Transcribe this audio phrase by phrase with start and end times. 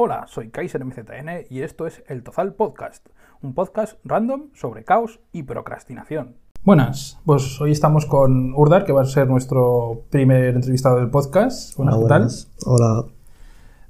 [0.00, 3.08] Hola, soy Kaiser MZN y esto es El Tozal Podcast,
[3.42, 6.36] un podcast random sobre caos y procrastinación.
[6.62, 11.76] Buenas, pues hoy estamos con Urdar, que va a ser nuestro primer entrevistado del podcast.
[11.76, 12.18] Buenas, Hola, ¿qué tal?
[12.20, 12.50] buenas.
[12.64, 13.06] Hola.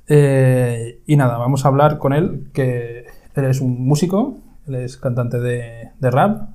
[0.06, 3.04] Eh, y nada, vamos a hablar con él, que
[3.34, 6.48] él es un músico, él es cantante de, de rap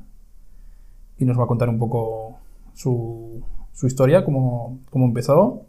[1.20, 2.40] y nos va a contar un poco
[2.74, 5.62] su, su historia, cómo, cómo empezó,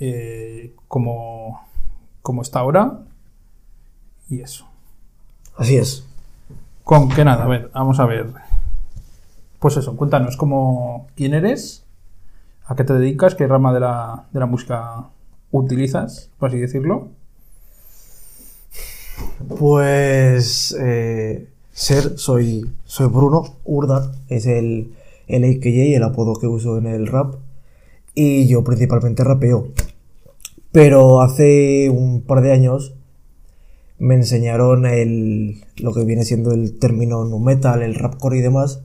[0.00, 1.65] eh, cómo,
[2.26, 2.98] cómo está ahora
[4.28, 4.66] y eso.
[5.56, 6.04] Así es.
[6.82, 8.26] Con que nada, a ver, vamos a ver.
[9.60, 11.84] Pues eso, cuéntanos cómo, quién eres,
[12.66, 15.04] a qué te dedicas, qué rama de la, de la música
[15.52, 17.10] utilizas, por así decirlo.
[19.60, 24.96] Pues eh, ser, soy, soy Bruno Urdar, es el,
[25.28, 27.36] el AKJ, el apodo que uso en el rap.
[28.16, 29.68] Y yo principalmente rapeo.
[30.76, 32.96] Pero hace un par de años
[33.98, 38.82] me enseñaron el, lo que viene siendo el término nu metal, el rapcore y demás,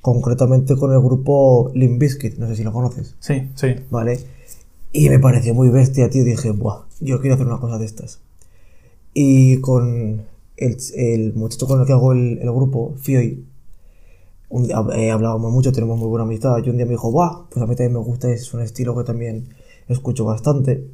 [0.00, 3.16] concretamente con el grupo Limp Bizkit, no sé si lo conoces.
[3.20, 3.74] Sí, sí.
[3.90, 4.20] ¿vale?
[4.90, 6.24] Y me pareció muy bestia, tío.
[6.24, 8.22] Dije, buah, yo quiero hacer una cosa de estas.
[9.12, 10.22] Y con
[10.56, 12.94] el, el muchacho con el que hago el, el grupo,
[14.48, 16.56] un día, eh, hablábamos mucho, tenemos muy buena amistad.
[16.64, 18.96] Y un día me dijo, buah, pues a mí también me gusta, es un estilo
[18.96, 19.50] que también
[19.88, 20.88] escucho bastante.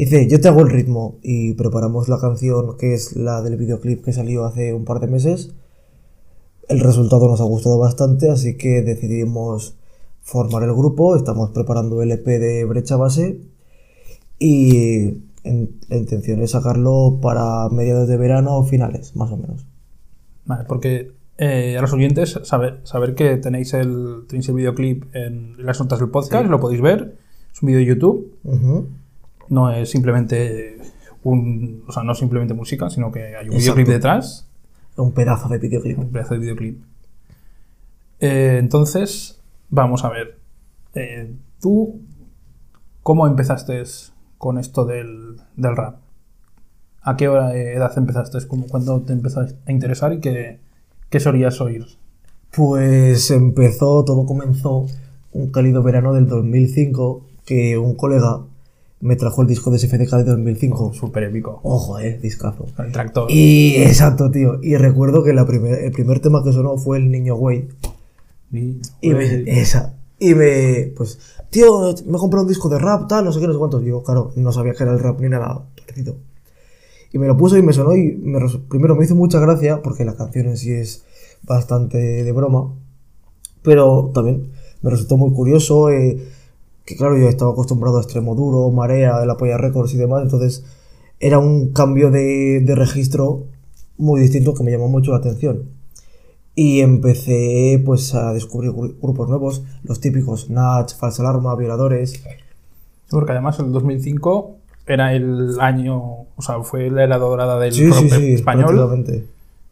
[0.00, 3.58] Y dice, yo te hago el ritmo y preparamos la canción que es la del
[3.58, 5.52] videoclip que salió hace un par de meses.
[6.70, 9.76] El resultado nos ha gustado bastante, así que decidimos
[10.22, 13.42] formar el grupo, estamos preparando el EP de Brecha Base
[14.38, 19.66] y la intención es sacarlo para mediados de verano o finales, más o menos.
[20.46, 25.56] Vale, porque eh, a los oyentes saber, saber que tenéis el, tenéis el videoclip en
[25.58, 27.18] las notas del podcast, lo podéis ver.
[27.52, 28.86] Es un vídeo de YouTube, Ujú.
[29.50, 30.78] No es simplemente
[31.22, 33.58] un, o sea, no es simplemente música, sino que hay un Exacto.
[33.76, 34.46] videoclip detrás.
[34.96, 35.98] Un pedazo de videoclip.
[35.98, 36.82] un pedazo de videoclip.
[38.20, 40.38] Eh, entonces, vamos a ver.
[40.94, 42.00] Eh, ¿Tú
[43.02, 43.82] cómo empezaste
[44.38, 45.96] con esto del, del rap?
[47.02, 48.38] ¿A qué hora- edad empezaste?
[48.46, 50.58] ¿Cómo- ¿Cuándo te empezaste a interesar y qué,
[51.08, 51.86] qué solías oír?
[52.54, 54.86] Pues empezó, todo comenzó
[55.32, 58.40] un cálido verano del 2005 que un colega
[59.00, 60.92] me trajo el disco de SFDK de 2005.
[60.92, 61.60] Súper épico.
[61.62, 62.66] Ojo, eh, discazo.
[62.78, 63.30] El tractor.
[63.30, 64.58] Y exacto, tío.
[64.62, 67.68] Y recuerdo que la primer- el primer tema que sonó fue El Niño Güey.
[68.52, 68.80] Y-
[69.14, 69.94] me, esa.
[70.18, 71.18] Y me, pues,
[71.48, 73.82] tío, me he comprado un disco de rap, tal, no sé qué, no sé cuántos.
[73.84, 76.16] Yo, claro, no sabía que era el rap ni nada parecido.
[77.12, 80.04] Y me lo puso y me sonó y me primero me hizo mucha gracia, porque
[80.04, 81.04] la canción en sí es
[81.42, 82.74] bastante de broma,
[83.62, 84.50] pero también
[84.82, 86.18] me resultó muy curioso, eh,
[86.90, 90.64] que claro, yo estaba acostumbrado a Extremo Duro, Marea, el Apoya Records y demás, entonces
[91.18, 93.44] era un cambio de, de registro
[93.98, 95.64] muy distinto que me llamó mucho la atención.
[96.54, 102.22] Y empecé pues a descubrir gru- grupos nuevos, los típicos Natch, Falsa Alarma, Violadores.
[103.08, 105.96] Porque además el 2005 era el año,
[106.36, 108.74] o sea, fue la era dorada del Sí, sí, sí, español.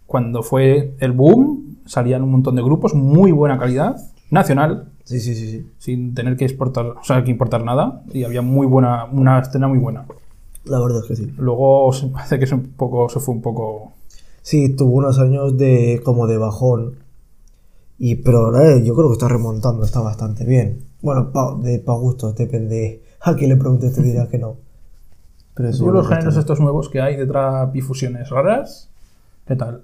[0.06, 3.96] Cuando fue el boom, salían un montón de grupos, muy buena calidad,
[4.30, 5.70] nacional, Sí, sí, sí, sí.
[5.78, 9.68] sin tener que exportar, o sea, que importar nada, y había muy buena, una escena
[9.68, 10.04] muy buena.
[10.64, 11.32] La verdad es que sí.
[11.38, 13.92] Luego se parece que un poco, se fue un poco...
[14.42, 16.96] Sí, tuvo unos años de como de bajón.
[17.98, 20.84] Y pero ahora eh, yo creo que está remontando, está bastante bien.
[21.02, 23.02] Bueno, pa, de pa gustos, depende.
[23.20, 24.56] A quien le preguntes te dirá que no.
[25.54, 28.88] Pero sí, ¿Tú yo los géneros estos nuevos que hay de trap y fusiones raras?
[29.46, 29.82] ¿Qué tal?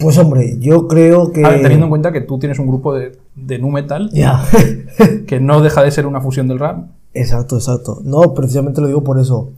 [0.00, 1.44] Pues hombre, yo creo que.
[1.44, 4.42] A ver, teniendo en cuenta que tú tienes un grupo de, de nu metal Ya.
[5.26, 6.88] que no deja de ser una fusión del rap.
[7.12, 8.00] Exacto, exacto.
[8.02, 9.52] No, precisamente lo digo por eso.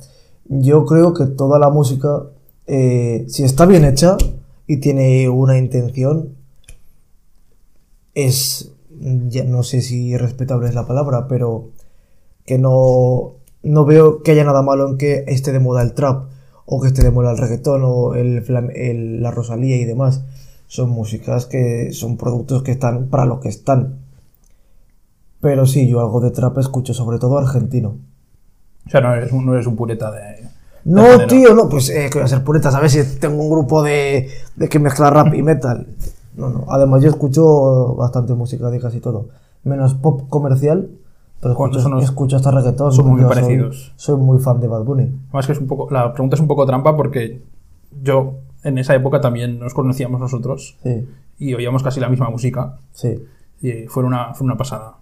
[0.46, 2.24] Yo creo que toda la música,
[2.66, 4.16] eh, si está bien hecha
[4.66, 6.30] y tiene una intención,
[8.14, 8.72] es,
[9.28, 11.70] ya no sé si respetable es la palabra, pero
[12.44, 16.31] que no, no veo que haya nada malo en que esté de moda el trap
[16.74, 18.42] o que esté de moda el reggaetón o el,
[18.74, 20.24] el- la Rosalía y demás.
[20.66, 23.98] Son músicas que son productos que están para lo que están.
[25.40, 27.96] Pero sí, yo algo de trap escucho, sobre todo argentino.
[28.86, 30.48] O sea, no eres un, no eres un pureta de...
[30.84, 32.92] No, tío, no, pues eh, que voy a ser pureta, ¿sabes?
[32.92, 35.86] Si tengo un grupo de, de que mezcla rap y metal.
[36.36, 36.64] No, no.
[36.68, 39.28] Además, yo escucho bastante música de casi todo.
[39.64, 40.88] Menos pop comercial,
[41.42, 42.92] pero ¿Cuáles escucho, son los- escucho hasta reggaetón.
[42.92, 43.92] son muy soy- parecidos?
[43.96, 45.10] Soy, muy fan de Bad Bunny.
[45.28, 45.88] Además que es un poco...
[45.90, 47.42] La pregunta es un poco trampa porque
[48.02, 51.06] yo en esa época también nos conocíamos nosotros Sí,
[51.38, 53.24] y oíamos casi la misma música sí.
[53.60, 54.94] y fue una, fue una pasada.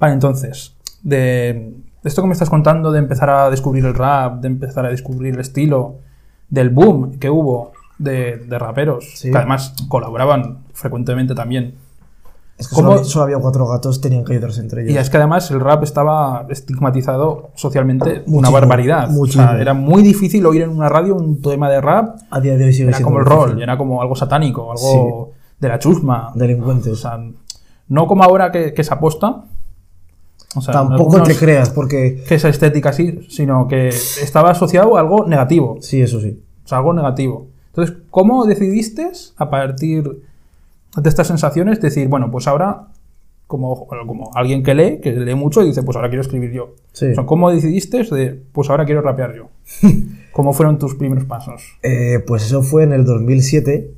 [0.00, 0.74] Vale, entonces,
[1.04, 4.88] de, esto que me estás contando de empezar a descubrir el rap, de empezar a
[4.90, 5.96] descubrir el estilo,
[6.50, 9.30] del boom que hubo de, de raperos, Sí.
[9.30, 11.74] que además colaboraban frecuentemente también.
[12.62, 14.94] Es que ¿Cómo- solo, había- solo había cuatro gatos, tenían que ayudarse entre ellos.
[14.94, 19.08] Y es que además el rap estaba estigmatizado socialmente una barbaridad.
[19.18, 22.16] O sea, era muy difícil oír en una radio un tema de rap.
[22.30, 25.32] A día de hoy sigue Era siendo como el rol, era como algo satánico, algo
[25.58, 26.30] de la chusma.
[26.34, 26.92] Delincuentes.
[26.92, 27.18] O sea,
[27.88, 29.44] no como ahora que, que se aposta.
[30.54, 32.22] O sea, Tampoco te creas, porque...
[32.28, 35.78] que esa estética así, sino que estaba asociado a algo negativo.
[35.80, 36.42] Sí, eso sí.
[36.64, 37.46] O sea, algo negativo.
[37.68, 40.22] Entonces, ¿cómo decidiste a partir
[40.96, 42.88] de estas sensaciones decir, bueno, pues ahora,
[43.46, 46.52] como, bueno, como alguien que lee, que lee mucho, y dice, pues ahora quiero escribir
[46.52, 46.74] yo?
[46.92, 47.06] Sí.
[47.06, 49.48] O sea, ¿Cómo decidiste de, pues ahora quiero rapear yo?
[50.32, 51.62] ¿Cómo fueron tus primeros pasos?
[51.82, 53.94] Eh, pues eso fue en el 2007.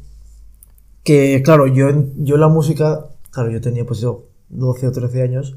[1.02, 5.56] Que, claro, yo, yo la música, claro, yo tenía pues eso, 12 o 13 años.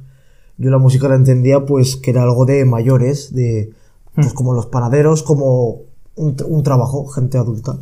[0.58, 3.72] Yo la música la entendía pues que era algo de mayores, de
[4.16, 5.84] pues como los panaderos, como
[6.16, 7.78] un, un trabajo, gente adulta.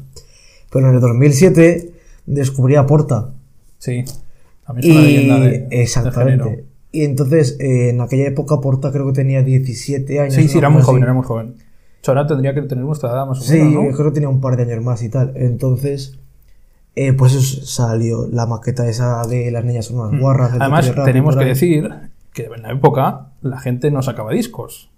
[0.70, 1.94] Pero en el 2007
[2.26, 3.35] descubrí a Porta.
[3.86, 4.04] Sí.
[4.66, 6.66] También es una Y leyenda de, exactamente.
[6.92, 10.34] y entonces, eh, en aquella época Porta creo que tenía 17 años.
[10.34, 11.56] Sí, sí, era muy joven, era muy joven.
[12.08, 13.92] Ahora tendría que tener nuestra edad más o Sí, menos, ¿no?
[13.92, 15.34] creo que tenía un par de años más y tal.
[15.36, 16.20] Entonces,
[16.96, 20.52] eh, pues eso salió la maqueta esa de las niñas son unas guarras.
[20.54, 20.62] Mm.
[20.62, 21.90] Además, rap y tenemos que decir
[22.34, 24.92] que en la época la gente no sacaba discos.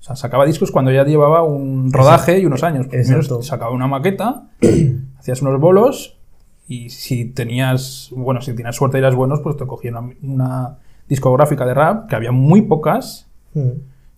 [0.00, 2.86] O sea, sacaba discos cuando ya llevaba un rodaje y unos años.
[2.88, 3.42] Primero Exacto.
[3.42, 4.48] sacaba una maqueta,
[5.18, 6.18] hacías unos bolos
[6.68, 10.78] y si tenías, bueno, si tenías suerte y eras buenos, pues te cogían una, una
[11.08, 13.68] discográfica de rap, que había muy pocas, Mm.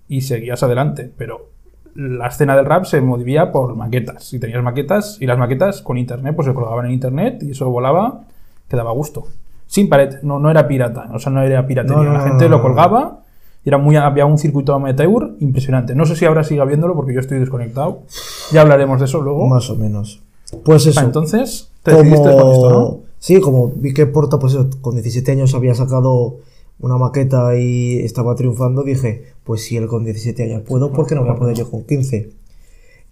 [0.08, 1.10] y seguías adelante.
[1.18, 1.48] Pero
[1.96, 4.32] la escena del rap se movía por maquetas.
[4.32, 7.68] Y tenías maquetas, y las maquetas con internet, pues se colgaban en internet y eso
[7.68, 8.20] volaba,
[8.68, 9.24] que daba gusto.
[9.66, 11.96] Sin pared, no, no era pirata, o sea, no era piratería.
[12.04, 13.22] No, la gente lo colgaba
[13.64, 15.94] y era muy, había un circuito amateur impresionante.
[15.96, 18.02] No sé si ahora sigue habiéndolo porque yo estoy desconectado.
[18.52, 19.48] Ya hablaremos de eso luego.
[19.48, 20.22] Más o menos.
[20.64, 21.00] Pues eso.
[21.00, 23.00] Ah, entonces, te decidiste con esto, ¿no?
[23.18, 26.38] Sí, como vi que Porta, pues eso, con 17 años había sacado
[26.80, 31.14] una maqueta y estaba triunfando, dije, pues si él con 17 años puedo, ¿por qué
[31.14, 32.30] no voy a poder yo con 15?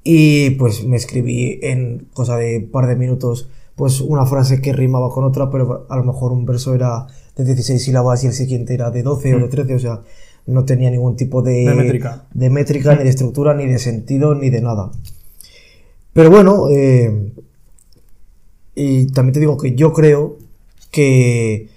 [0.05, 4.73] Y pues me escribí en cosa de un par de minutos, pues una frase que
[4.73, 8.33] rimaba con otra, pero a lo mejor un verso era de 16 sílabas y el
[8.33, 10.01] siguiente era de 12 o de 13, o sea,
[10.47, 11.69] no tenía ningún tipo de, Mm.
[11.69, 12.25] De métrica.
[12.35, 14.91] de métrica, ni de estructura, ni de sentido, ni de nada.
[16.13, 17.33] Pero bueno, eh,
[18.75, 20.39] y también te digo que yo creo
[20.91, 21.69] que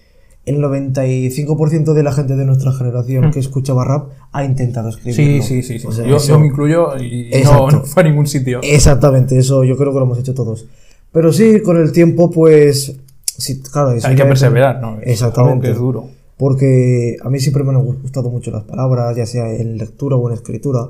[0.45, 5.41] el 95% de la gente de nuestra generación que escuchaba rap ha intentado escribirlo.
[5.43, 5.79] Sí, sí, sí.
[5.79, 5.87] sí.
[5.87, 8.59] O sea, yo, eso- yo me incluyo y no, fue a ningún sitio.
[8.61, 10.65] Exactamente, eso yo creo que lo hemos hecho todos.
[11.11, 12.95] Pero sí, con el tiempo, pues.
[13.37, 14.99] Sí, claro, eso Hay que perseverar, ¿no?
[15.01, 15.71] Exactamente.
[15.71, 16.07] es duro.
[16.37, 20.27] Porque a mí siempre me han gustado mucho las palabras, ya sea en lectura o
[20.29, 20.89] en escritura.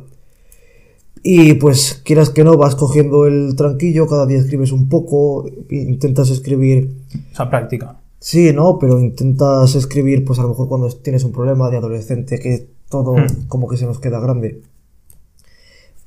[1.28, 6.30] Y pues, quieras que no, vas cogiendo el tranquillo, cada día escribes un poco, intentas
[6.30, 6.92] escribir
[7.32, 7.98] Esa práctica.
[8.20, 12.38] Sí, no, pero intentas escribir, pues a lo mejor cuando tienes un problema de adolescente,
[12.38, 13.48] que todo Hmm.
[13.48, 14.62] como que se nos queda grande.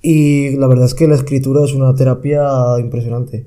[0.01, 3.47] Y la verdad es que la escritura es una terapia impresionante.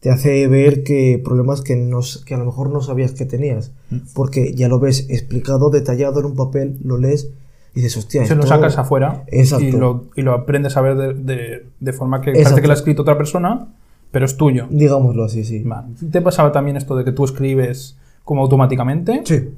[0.00, 3.70] Te hace ver que problemas que, no, que a lo mejor no sabías que tenías,
[3.90, 3.98] Hmm.
[4.12, 7.28] porque ya lo ves explicado, detallado en un papel, lo lees
[7.74, 9.64] y dices, hostia, Se lo sacas afuera Exacto.
[9.64, 12.44] y lo, y lo aprendes a ver de, de- de forma que Exacto.
[12.50, 13.66] parece que lo ha escrito otra persona,
[14.10, 14.66] pero es tuyo.
[14.70, 15.64] Digámoslo así, sí.
[16.10, 19.22] ¿Te pasaba también esto de que tú escribes como automáticamente?
[19.24, 19.48] Sí.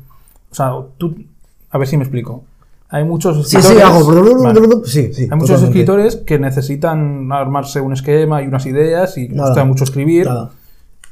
[0.50, 1.14] O sea, tú...
[1.70, 2.44] A ver si me explico.
[2.88, 3.82] Hay muchos Sí, escritores...
[3.82, 4.42] sí, hago.
[4.44, 4.60] Vale.
[4.84, 5.22] Sí, sí.
[5.22, 5.64] Hay muchos totalmente.
[5.66, 10.26] escritores que necesitan armarse un esquema y unas ideas y les gusta mucho escribir.
[10.26, 10.50] Nada.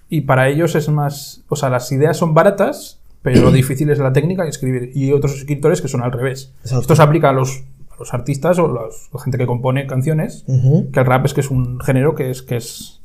[0.09, 1.43] Y para ellos es más.
[1.49, 4.91] O sea, las ideas son baratas, pero lo difícil es la técnica y escribir.
[4.95, 6.53] Y otros escritores que son al revés.
[6.63, 6.81] Exacto.
[6.83, 10.45] Esto se aplica a los, a los artistas o los- la gente que compone canciones.
[10.93, 12.43] Que el rap es que es un género que es.
[12.43, 12.99] que es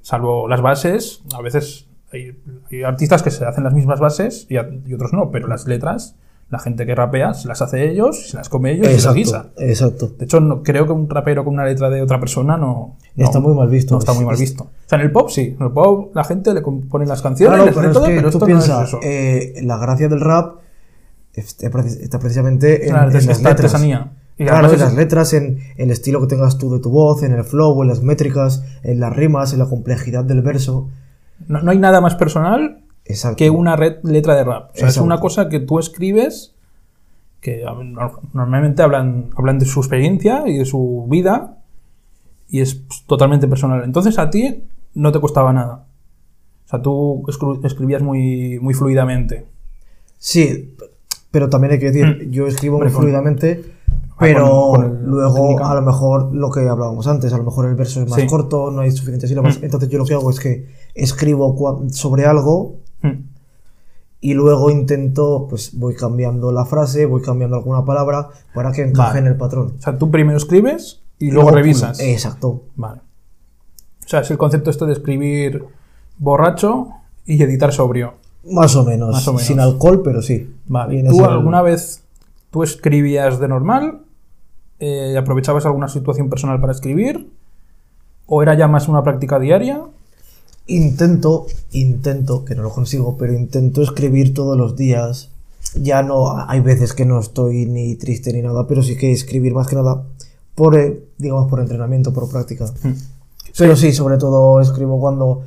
[0.00, 2.32] Salvo las bases, a veces hay,
[2.70, 5.66] hay artistas que se hacen las mismas bases y, a- y otros no, pero las
[5.66, 6.16] letras,
[6.50, 9.14] la gente que rapea se las hace ellos, se las come ellos y se las
[9.14, 9.36] guisa.
[9.58, 10.08] Exacto, exacto.
[10.18, 13.24] De hecho, no, creo que un rapero con una letra de otra persona no, no-
[13.24, 13.94] Está muy mal visto.
[13.94, 14.64] No está muy mal visto.
[14.64, 15.54] O sea, en el pop sí.
[15.60, 18.06] En el pop la gente le compone las canciones, Claro, les pero hace es todo,
[18.06, 19.00] que pero tú esto piensas, no es eso.
[19.02, 20.56] eh, la gracia del rap
[21.34, 23.64] está, preci- está precisamente en, Claro, en las esta letras.
[23.72, 24.12] artesanía.
[24.38, 27.32] Y claro, en las letras, en el estilo que tengas tú de tu voz, en
[27.32, 30.88] el flow, en las métricas, en las rimas, en la complejidad del verso.
[31.48, 33.36] no, no hay nada más personal Exacto.
[33.36, 34.70] que una red- letra de rap.
[34.74, 36.54] O sea, es una cosa que tú escribes
[37.40, 37.64] que
[38.34, 41.56] normalmente hablan, hablan de su experiencia y de su vida
[42.48, 43.82] y es totalmente personal.
[43.84, 45.84] Entonces a ti no te costaba nada.
[46.66, 47.24] O sea, tú
[47.64, 49.46] escribías muy, muy fluidamente.
[50.18, 50.74] Sí,
[51.30, 52.30] pero también hay que decir, Mm.
[52.30, 53.64] yo escribo Hombre, muy con- fluidamente,
[54.18, 57.66] Pero con- con el- luego, a lo mejor, lo que hablábamos antes, a lo mejor
[57.66, 58.26] el verso es más Sí.
[58.26, 59.60] corto, no hay suficientes sílabas.
[59.60, 59.64] Mm.
[59.64, 62.76] Entonces yo lo que hago es que escribo sobre algo.
[64.20, 69.08] Y luego intento, pues voy cambiando la frase, voy cambiando alguna palabra para que encaje
[69.10, 69.20] Vale.
[69.20, 69.74] en el patrón.
[69.78, 72.00] O sea, tú primero escribes y luego, revisas.
[72.00, 72.62] Exacto.
[72.74, 73.00] Vale.
[74.04, 75.64] O sea, es el concepto esto de escribir
[76.18, 76.88] borracho
[77.26, 78.14] y editar sobrio.
[78.50, 79.10] Más o menos.
[79.10, 79.46] Más o menos.
[79.46, 80.52] Sin alcohol, pero sí.
[80.66, 81.04] Vale.
[81.04, 82.02] ¿Tú alguna vez
[82.50, 84.00] tú escribías de normal?
[84.80, 87.30] Eh, ¿Aprovechabas alguna situación personal para escribir?
[88.26, 89.82] ¿O era ya más una práctica diaria?
[90.68, 95.30] Intento, intento, que no lo consigo, pero intento escribir todos los días.
[95.74, 99.54] Ya no, hay veces que no estoy ni triste ni nada, pero sí que escribir
[99.54, 100.04] más que nada
[100.54, 102.66] por, eh, digamos, por entrenamiento, por práctica.
[102.82, 102.92] Hmm.
[103.56, 105.42] Pero sí, sobre todo escribo cuando...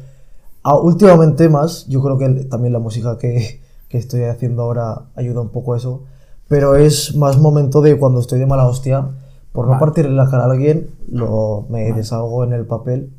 [0.64, 5.42] ah, últimamente más, yo creo que también la música que, que estoy haciendo ahora ayuda
[5.42, 6.04] un poco a eso,
[6.48, 9.08] pero es más momento de cuando estoy de mala hostia,
[9.54, 9.80] por no Vale.
[9.80, 13.12] partirle la cara a alguien, lo, me desahogo en el papel.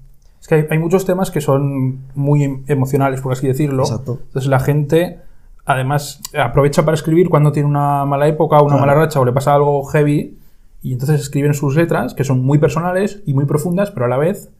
[0.42, 3.84] Es que hay, hay muchos temas que son muy em- emocionales, por así decirlo.
[3.84, 4.18] Exacto.
[4.26, 5.20] Entonces la gente,
[5.64, 8.80] además, aprovecha para escribir cuando tiene una mala época, una Claro.
[8.86, 10.36] mala racha o le pasa algo heavy.
[10.82, 14.16] Y entonces escriben sus letras, que son muy personales y muy profundas, pero a la
[14.18, 14.50] vez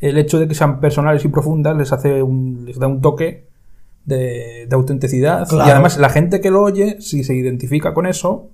[0.00, 3.46] el hecho de que sean personales y profundas les hace un, les da un toque
[4.04, 5.48] de, de autenticidad.
[5.48, 5.68] Claro.
[5.68, 8.48] Y además la gente que lo oye, si se identifica con eso,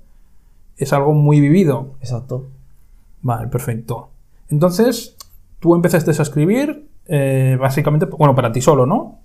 [0.77, 1.95] es algo muy vivido.
[2.01, 2.45] Exacto.
[3.23, 4.11] Vale, perfecto.
[4.51, 5.14] Entonces,
[5.65, 9.21] tú empezaste a escribir, eh, básicamente, bueno, para ti solo, ¿no?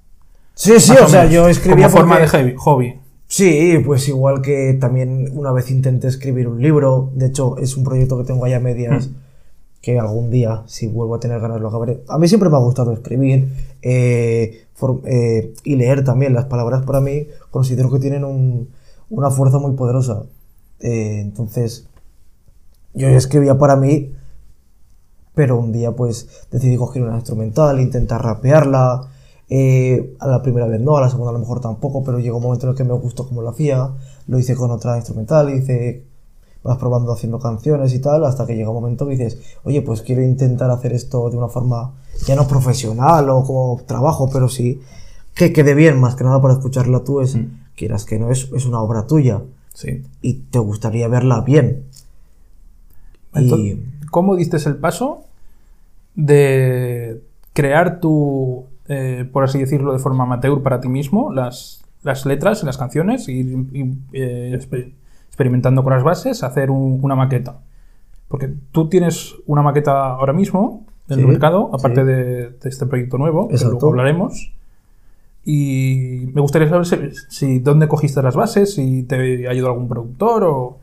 [0.53, 2.95] Sí, sí, Más o sea, menos, yo escribía como forma porque- de hobby.
[3.27, 7.83] Sí, pues igual que también una vez intenté escribir un libro, de hecho es un
[7.83, 9.09] proyecto que tengo allá a medias,
[9.81, 12.03] que algún día, si vuelvo a tener ganas, lo acabaré.
[12.07, 13.49] A mí siempre me ha gustado escribir
[13.81, 16.33] eh, for- eh, y leer también.
[16.33, 18.69] Las palabras para mí considero que tienen un-
[19.09, 20.23] una fuerza muy poderosa.
[20.79, 21.85] Entonces,
[22.93, 24.13] yo escribía para mí,
[25.39, 29.07] pero un día pues decidí coger una instrumental, intentar rapearla.
[29.47, 32.37] eh, a la primera vez no, a la segunda a lo mejor tampoco, pero llegó
[32.37, 33.89] un momento en el que me gustó cómo lo hacía.
[34.27, 36.03] Lo hice con otra instrumental, hice,
[36.61, 40.01] vas probando haciendo canciones y tal, hasta que llega un momento que dices, oye, pues
[40.01, 41.93] quiero intentar hacer esto de una forma
[42.27, 44.81] ya no profesional o como trabajo, pero sí
[45.35, 47.37] que quede bien, más que nada para escucharla tú, es,
[47.77, 49.41] quieras que no, es, es una obra tuya
[49.73, 50.03] Sí.
[50.21, 51.85] y te gustaría verla bien.
[53.33, 55.23] Entonces, Y- ¿Cómo diste el paso
[56.25, 57.21] de
[57.53, 62.61] crear tu, eh, por así decirlo, de forma amateur para ti mismo, las, las letras
[62.63, 64.91] y las canciones, y, y, eh, exper-
[65.27, 67.59] experimentando con las bases, hacer un- una maqueta?
[68.27, 72.07] Porque tú tienes una maqueta ahora mismo en Sí, el mercado, aparte sí.
[72.07, 74.51] de, de este proyecto nuevo, que luego hablaremos.
[75.45, 76.97] Y me gustaría saber si,
[77.29, 80.77] si dónde cogiste las bases, si te ayudó algún productor o,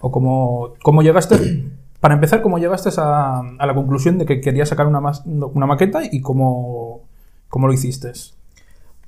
[0.00, 1.64] o cómo, cómo llegaste.
[2.04, 6.02] Para empezar, cómo llegaste a, a la conclusión de que querías sacar una, una maqueta
[6.04, 7.00] y cómo,
[7.48, 8.12] cómo lo hiciste.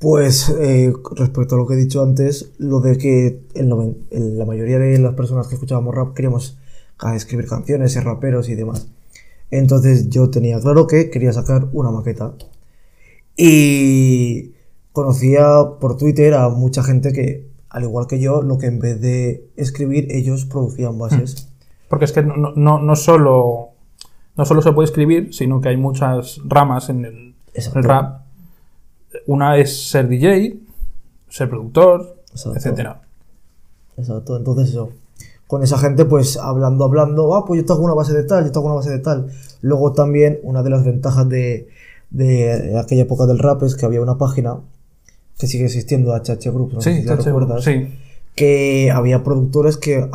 [0.01, 4.39] Pues eh, respecto a lo que he dicho antes, lo de que el noven- el-
[4.39, 6.57] la mayoría de las personas que escuchábamos rap queríamos
[7.01, 8.89] ah, escribir canciones, ser raperos y demás.
[9.51, 12.33] Entonces yo tenía claro que quería sacar una maqueta.
[13.37, 14.53] Y
[14.93, 15.47] conocía
[15.81, 19.51] por Twitter a mucha gente que, al igual que yo, lo que en vez de
[19.57, 21.53] escribir, ellos producían bases.
[21.89, 23.69] Porque es que no, no, no solo,
[24.37, 27.35] no solo se puede escribir, sino que hay muchas ramas en el,
[27.75, 28.23] rap.
[29.27, 30.59] Una es ser DJ,
[31.29, 32.59] ser productor, Exacto.
[32.59, 33.01] etcétera.
[33.97, 34.91] Exacto, entonces eso.
[35.47, 38.45] Con esa gente, pues hablando, hablando, ah, pues yo te hago una base de tal,
[38.45, 39.29] yo te hago una base de tal.
[39.63, 41.69] Luego también, una de las ventajas de,
[42.11, 44.57] de aquella época del rap es que había una página
[45.39, 47.95] que sigue existiendo, HH Group, no sé Sí, si la chacho, recuerdas, sí.
[48.35, 50.09] que había productores que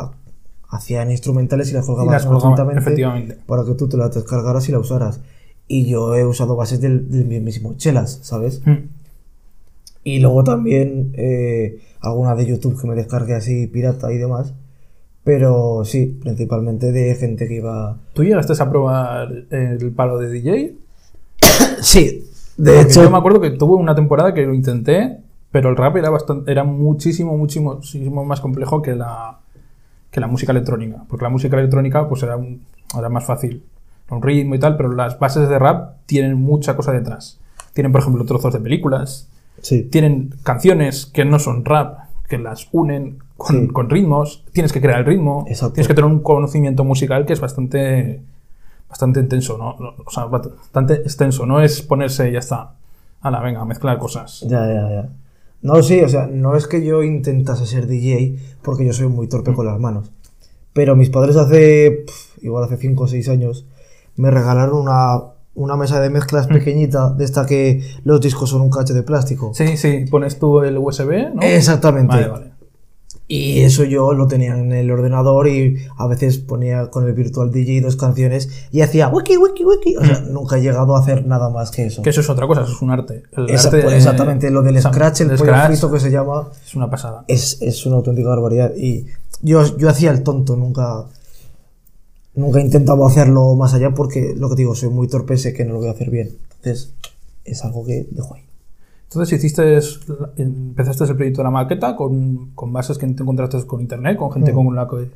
[0.72, 3.38] hacían instrumentales y las gratuitamente efectivamente.
[3.46, 5.20] para que tú te las descargaras y la usaras.
[5.68, 8.62] Y yo he usado bases del, del mismísimo Chelas, ¿sabes?
[8.64, 8.88] Mm.
[10.02, 14.54] Y luego también eh, alguna de YouTube que me descargué así pirata y demás.
[15.24, 17.98] Pero sí, principalmente de gente que iba...
[18.14, 20.74] ¿Tú llegaste a probar el palo de DJ?
[21.82, 22.24] Sí,
[22.56, 23.02] de Porque hecho...
[23.02, 25.18] yo me acuerdo que tuve una temporada que lo intenté,
[25.50, 29.41] pero el rap era bastante, era muchísimo, muchísimo, muchísimo más complejo que la,
[30.12, 31.02] que la música electrónica.
[31.08, 32.62] Porque la música electrónica pues era, un-
[32.96, 33.64] era más fácil,
[34.10, 37.40] un ritmo y tal, pero las bases de rap tienen mucha cosa detrás.
[37.72, 39.28] Tienen, por ejemplo, trozos de películas,
[39.60, 43.68] Sí, tienen canciones que no son rap, que las unen con, Sí.
[43.68, 45.74] con ritmos, tienes que crear el ritmo, Exacto.
[45.74, 48.20] tienes que tener un conocimiento musical que es bastante
[48.88, 49.70] bastante intenso, ¿no?
[50.04, 52.72] O sea, bastante extenso, no es ponerse y ya está.
[53.22, 54.40] Hala, venga, mezclar cosas.
[54.46, 55.08] ya, ya, ya.
[55.62, 59.28] No, sí, o sea, no es que yo intentase ser DJ porque yo soy muy
[59.28, 60.10] torpe con las manos.
[60.72, 62.04] Pero mis padres hace,
[62.40, 63.66] igual hace 5 o 6 años,
[64.16, 65.20] me regalaron una,
[65.54, 66.52] una mesa de mezclas Mm.
[66.54, 69.52] pequeñita, de esta que los discos son un cacho de plástico.
[69.54, 71.42] Sí, sí, pones tú el USB, ¿no?
[71.42, 72.14] Exactamente.
[72.14, 72.51] Vale, vale.
[73.34, 77.50] Y eso yo lo tenía en el ordenador y a veces ponía con el Virtual
[77.50, 79.96] DJ dos canciones y hacía wiki, wiki, wiki.
[79.96, 82.02] O sea, nunca he llegado a hacer nada más que eso.
[82.02, 82.04] Mm.
[82.04, 83.22] Que eso es otra cosa, eso es un arte.
[83.34, 86.50] El Esa- arte pues, exactamente, lo del scratch, el pollo scratch frito que se llama,
[86.62, 87.24] Es una pasada.
[87.26, 88.74] es, es una auténtica barbaridad.
[88.76, 89.06] Y
[89.40, 91.06] yo, yo hacía el tonto, nunca,
[92.34, 95.64] nunca he intentado hacerlo más allá porque, lo que digo, soy muy torpe, sé que
[95.64, 96.36] no lo voy a hacer bien.
[96.56, 96.92] Entonces,
[97.46, 98.42] es algo que dejo ahí.
[99.12, 99.78] Entonces hiciste,
[100.36, 104.32] empezaste el proyecto de la maqueta con, con bases que te encontraste con internet, con
[104.32, 105.10] gente con la que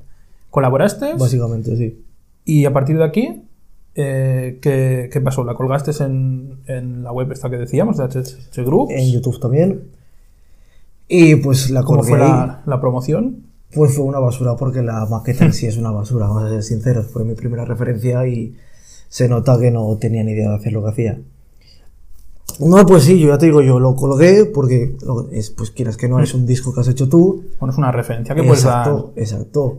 [0.50, 1.14] colaboraste.
[1.14, 2.04] Básicamente, sí.
[2.44, 3.42] Y a partir de aquí,
[3.94, 5.44] eh, ¿qué, qué pasó?
[5.44, 8.92] ¿La colgaste en, en la web esta que decíamos, de HH Groups?
[8.92, 9.84] En YouTube también.
[11.08, 13.46] Y pues la ¿Cómo fue la promoción?
[13.74, 16.62] Pues fue una basura, porque la maqueta en sí es una basura, vamos a ser
[16.62, 17.06] sinceros.
[17.06, 18.56] Fue mi primera referencia y
[19.08, 21.18] se nota que no tenía ni idea de hacer lo que hacía.
[22.60, 25.96] No, pues sí, yo ya te digo, yo lo colgué porque lo- es, pues quieras
[25.96, 27.44] que no, es un disco que has hecho tú.
[27.60, 28.86] Bueno, es una referencia que puedes dar.
[28.88, 29.78] Exacto, exacto.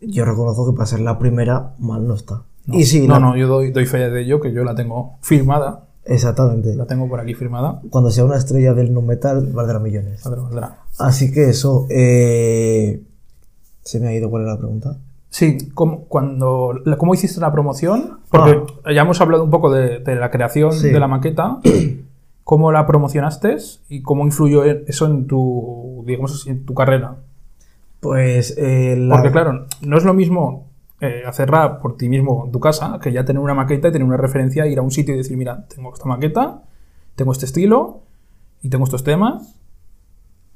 [0.00, 2.42] Yo reconozco que para ser la primera, mal no está.
[2.66, 4.74] No, y sí, no, la- no, yo doy, doy fe de ello, que yo la
[4.74, 5.86] tengo firmada.
[6.04, 6.74] exactamente.
[6.74, 7.80] La tengo por aquí firmada.
[7.90, 10.22] Cuando sea una estrella del nu metal, valdrá millones.
[10.24, 10.78] Valdrá, valdrá.
[10.98, 13.02] Así que eso, eh,
[13.82, 14.96] se me ha ido cuál era la pregunta.
[15.34, 18.18] Sí, ¿cómo, cuando, ¿cómo hiciste la promoción?
[18.30, 18.62] Porque
[18.94, 20.76] ya hemos hablado un poco de, de la creación Ah.
[20.78, 20.90] Sí.
[20.90, 21.58] de la maqueta.
[22.44, 23.56] ¿Cómo la promocionaste
[23.88, 27.16] y cómo influyó eso en tu, digamos en tu carrera?
[28.00, 30.66] Pues eh, la- Porque claro, no es lo mismo
[31.00, 33.92] eh, hacer rap por ti mismo en tu casa que ya tener una maqueta y
[33.92, 36.62] tener una referencia, ir a un sitio y decir, mira, tengo esta maqueta,
[37.16, 38.00] tengo este estilo
[38.60, 39.56] y tengo estos temas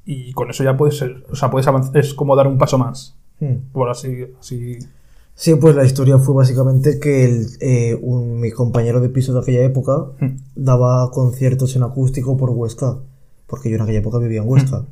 [0.04, 2.78] y con eso ya puedes ser, o sea, puedes avanzar, es como dar un paso
[2.78, 3.71] más, Hmm.
[3.73, 4.78] por así, así
[5.38, 9.40] Sí, pues la historia fue básicamente que el, eh, un- mi compañero de piso de
[9.40, 10.37] aquella época Hmm.
[10.55, 12.97] daba conciertos en acústico por Huesca,
[13.47, 14.87] porque yo en aquella época vivía en Huesca.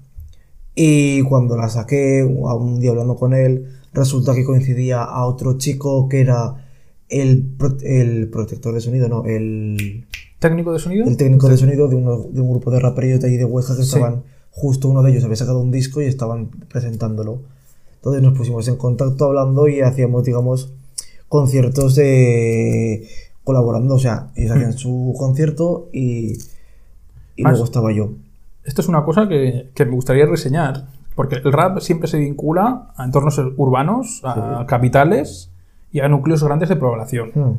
[0.74, 6.08] Y cuando la saqué, un día hablando con él, resulta que coincidía a otro chico
[6.10, 6.66] que era
[7.08, 10.04] el, pro- el protector de sonido, no, el,
[10.40, 11.06] técnico de sonido.
[11.06, 13.76] el técnico de sonido de, uno- de un grupo de raperillos de ahí de Huesca
[13.76, 13.88] que Sí.
[13.96, 17.42] estaban, justo uno de ellos había sacado un disco y estaban presentándolo.
[18.04, 20.70] Entonces nos pusimos en contacto hablando y hacíamos, digamos,
[21.26, 23.08] conciertos de
[23.44, 26.34] colaborando, o sea, ellos hacían su concierto y,
[27.34, 28.10] y Más- luego estaba yo.
[28.64, 32.92] Esto es una cosa que, que me gustaría reseñar, porque el rap siempre se vincula
[32.94, 35.50] a entornos urbanos, a capitales
[35.90, 37.30] y a núcleos grandes de población.
[37.34, 37.52] Hmm.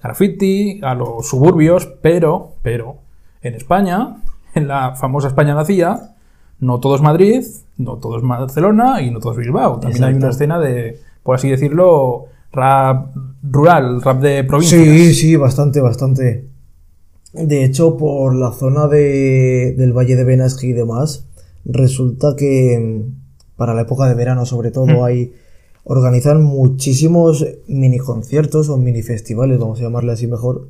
[0.00, 2.98] graffiti, a los suburbios, pero, pero,
[3.42, 4.18] en España,
[4.54, 6.14] en la famosa España vacía,
[6.60, 7.44] no todo es Madrid,
[7.76, 9.80] no todo es Barcelona y no todo es Bilbao.
[9.80, 14.82] También hay una escena de, por así decirlo, rap rural, rap de provincias.
[14.82, 16.44] Sí, sí, bastante, bastante.
[17.32, 21.26] De hecho, por la zona de, del Valle de Benasque y demás,
[21.64, 25.32] resulta que mm, para la época de verano, sobre todo, hay
[25.84, 30.68] organizan muchísimos mini conciertos o mini festivales, vamos a llamarle así mejor,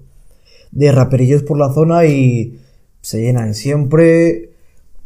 [0.71, 2.59] de raperillos por la zona y
[3.01, 4.51] se llenan siempre.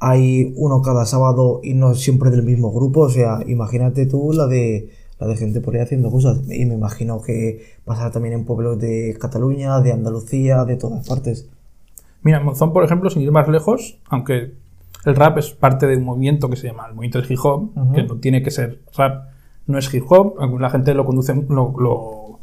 [0.05, 4.49] Hay uno cada sábado y no siempre del mismo grupo, o sea, imagínate tú la
[4.49, 6.41] de la de gente por ahí haciendo cosas.
[6.51, 11.49] Y me imagino que pasará también en pueblos de Cataluña, de Andalucía, de todas partes.
[12.25, 14.55] Mira, en Monzón, por ejemplo, sin ir más lejos, aunque
[15.05, 17.71] el rap es parte de un movimiento que se llama el movimiento del hip hop,
[17.77, 17.93] Ujú.
[17.93, 19.27] que no tiene que ser rap,
[19.69, 22.39] no es hip hop, la gente lo conduce, lo, lo-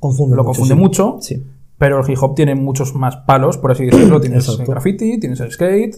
[0.00, 0.80] Confunde lo mucho, confunde sí.
[0.80, 1.46] mucho, Sí.
[1.78, 4.20] pero el hip hop tiene muchos más palos, por así decirlo.
[4.20, 5.96] Tienes el graffiti, tienes el skate,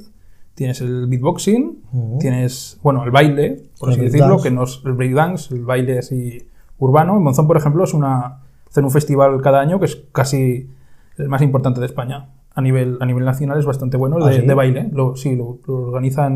[0.61, 4.92] tienes el beatboxing, tienes, bueno, el baile, por El así decirlo, que no es el
[4.92, 6.46] breakdance, el baile así
[6.77, 7.16] urbano.
[7.16, 10.68] En Monzón, por ejemplo, es una, hacen un festival cada año que es casi
[11.16, 12.29] el más importante de España.
[12.55, 14.46] A nivel, a nivel nacional es bastante bueno, el ¿Ah, de, sí?
[14.46, 14.90] de baile.
[14.92, 16.35] Lo, sí, lo, lo organizan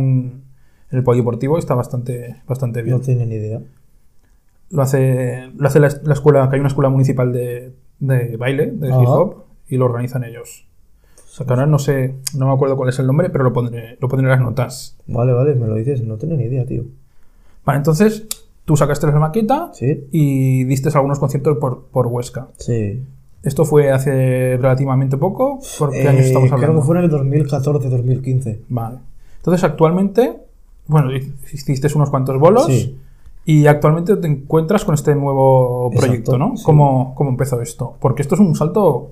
[0.91, 2.99] en el polideportivo y está bastante, bastante bien.
[3.07, 3.61] No ni idea.
[4.71, 8.71] Lo hace, lo hace la, la escuela, que hay una escuela municipal de, de baile,
[8.71, 10.67] de hip hop, y lo organizan ellos.
[11.35, 13.53] O sea, que ahora no sé, no me acuerdo cuál es el nombre, pero lo
[13.53, 14.97] pondré, lo pondré en las notas.
[15.09, 16.85] Vale, vale, me lo dices, no tenía ni idea, tío.
[17.65, 18.25] Vale, entonces
[18.65, 20.07] tú sacaste la maqueta Sí.
[20.13, 22.47] y diste algunos conciertos por, por Huesca.
[22.59, 23.03] Sí.
[23.43, 25.59] ¿Esto fue hace relativamente poco?
[25.77, 26.81] ¿Por qué Eh, años estamos hablando?
[26.81, 28.61] Creo que fue en el 2014-2015.
[28.69, 28.99] Vale.
[29.39, 30.37] Entonces actualmente,
[30.87, 31.11] bueno,
[31.53, 32.97] hiciste unos cuantos bolos Sí.
[33.45, 36.57] y actualmente te encuentras con este nuevo Exacto, proyecto, ¿no?
[36.57, 36.63] sí.
[36.65, 37.97] ¿Cómo, ¿Cómo empezó esto?
[38.01, 39.11] Porque esto es un salto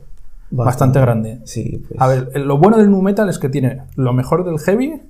[0.53, 1.41] bastante, grande.
[1.45, 2.01] Sí, pues.
[2.01, 5.03] A ver, lo bueno del nu metal es que tiene lo mejor del heavy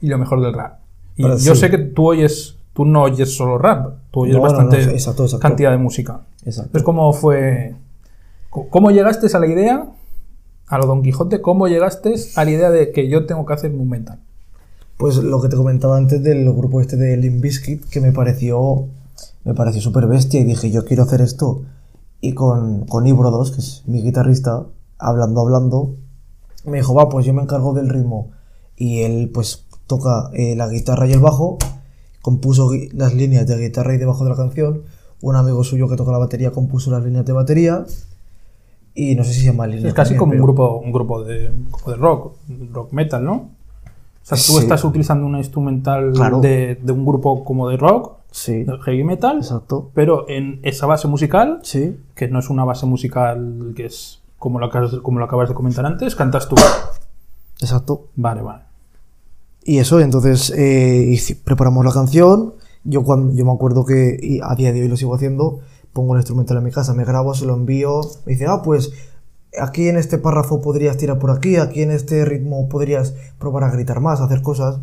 [0.00, 0.80] y lo mejor del rap.
[1.16, 1.56] Y yo sí.
[1.56, 4.82] sé que tú oyes, tú no oyes solo rap, tú oyes No, no, no, bastante
[4.92, 5.42] exacto, exacto.
[5.42, 6.22] cantidad de música.
[6.44, 6.68] Exacto.
[6.68, 7.74] Entonces, ¿cómo fue?
[8.50, 9.86] ¿Cómo llegaste a la idea,
[10.66, 13.70] a lo Don Quijote, cómo llegaste a la idea de que yo tengo que hacer
[13.72, 14.20] un metal?
[14.96, 18.88] Pues lo que te comentaba antes del grupo este de Limp Bizkit, que me pareció
[19.44, 21.62] me pareció súper bestia y dije, yo quiero hacer esto.
[22.20, 24.66] Y con, con Ibro 2, que es mi guitarrista,
[24.98, 25.94] hablando, hablando,
[26.64, 28.30] me dijo, va, pues yo me encargo del ritmo.
[28.76, 31.58] Y él, pues, toca eh, la guitarra y el bajo,
[32.22, 34.82] compuso las líneas de guitarra y de bajo de la canción.
[35.22, 37.84] Un amigo suyo que toca la batería compuso las líneas de batería.
[38.94, 39.86] Y no sé si se llama líneas.
[39.86, 41.50] Es casi también, como un grupo, un grupo de,
[41.86, 42.34] de rock,
[42.72, 43.32] rock metal, ¿no?
[43.34, 43.50] O
[44.22, 44.58] sea, tú Sí.
[44.58, 46.40] estás utilizando una instrumental Claro.
[46.40, 49.90] de, de un grupo como de rock, Sí, de heavy metal, exacto.
[49.94, 54.58] pero en esa base musical, Sí, que no es una base musical que es como
[54.58, 56.56] lo acabas, como lo acabas de comentar antes, cantas tú.
[57.60, 58.08] exacto.
[58.16, 58.64] Vale, vale.
[59.64, 62.54] Y eso, entonces eh, preparamos la canción.
[62.84, 65.60] Yo, cuando, yo me acuerdo que y a día de hoy lo sigo haciendo.
[65.92, 68.00] Pongo el instrumental en mi casa, me grabo, se lo envío.
[68.24, 68.92] Me dice, ah, pues
[69.60, 73.70] aquí en este párrafo podrías tirar por aquí, aquí en este ritmo podrías probar a
[73.70, 74.78] gritar más, hacer cosas.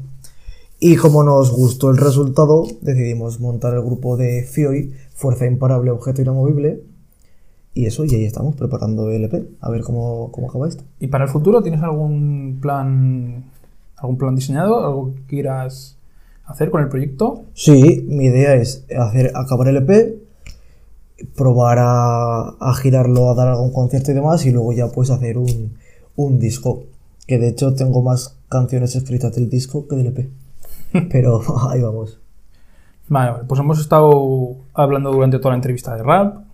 [0.79, 6.21] Y como nos gustó el resultado, decidimos montar el grupo de FIOI, Fuerza Imparable Objeto
[6.21, 6.83] Inamovible.
[7.75, 10.85] Y eso, y ahí estamos preparando el EP, a ver cómo, cómo acaba esto.
[10.97, 13.43] ¿Y para el futuro tienes algún plan,
[13.97, 15.97] algún plan diseñado, algo que quieras
[16.45, 17.43] hacer con el proyecto?
[17.53, 20.15] Sí, mi idea es hacer acabar el EP,
[21.35, 25.37] probar a, a girarlo, a dar algún concierto y demás, y luego ya pues hacer
[25.37, 25.73] un,
[26.15, 26.83] un disco.
[27.27, 30.29] Que de hecho tengo más canciones escritas del disco que del EP.
[31.11, 32.21] Pero ahí vamos.
[33.09, 36.44] Vale, vale, pues hemos estado hablando durante toda la entrevista de rap.